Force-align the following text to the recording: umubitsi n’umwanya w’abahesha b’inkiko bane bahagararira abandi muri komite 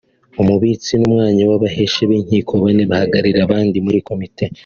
umubitsi 0.41 0.91
n’umwanya 0.97 1.43
w’abahesha 1.49 1.99
b’inkiko 2.09 2.51
bane 2.63 2.83
bahagararira 2.91 3.39
abandi 3.47 3.77
muri 3.85 3.99
komite 4.07 4.45